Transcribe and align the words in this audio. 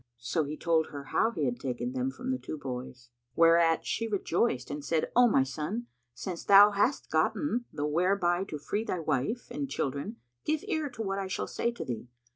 So 0.17 0.45
he 0.45 0.57
told 0.57 0.87
her 0.87 1.03
how 1.03 1.29
he 1.29 1.45
had 1.45 1.59
taken 1.59 1.91
them 1.91 2.09
from 2.09 2.31
the 2.31 2.39
two 2.39 2.57
boys, 2.57 3.11
whereat 3.35 3.85
she 3.85 4.07
rejoiced 4.07 4.71
and 4.71 4.83
said, 4.83 5.11
"O 5.15 5.27
my 5.27 5.43
son, 5.43 5.85
since 6.15 6.43
thou 6.43 6.71
hast 6.71 7.11
gotten 7.11 7.65
the 7.71 7.85
whereby 7.85 8.45
to 8.45 8.57
free 8.57 8.83
thy 8.83 8.99
wife 8.99 9.49
and 9.51 9.69
children, 9.69 10.15
give 10.43 10.63
ear 10.67 10.89
to 10.89 11.03
what 11.03 11.19
I 11.19 11.27
shall 11.27 11.45
say 11.45 11.69
to 11.73 11.85
thee. 11.85 12.07